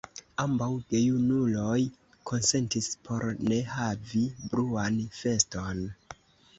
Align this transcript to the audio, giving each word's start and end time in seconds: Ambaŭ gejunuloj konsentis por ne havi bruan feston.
Ambaŭ 0.43 0.69
gejunuloj 0.93 1.75
konsentis 2.31 2.89
por 3.05 3.29
ne 3.53 3.63
havi 3.77 4.27
bruan 4.51 5.03
feston. 5.23 5.89